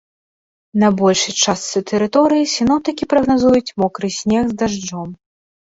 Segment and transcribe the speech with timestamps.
[0.83, 5.09] На большай частцы тэрыторыі сіноптыкі прагназуюць мокры снег з дажджом.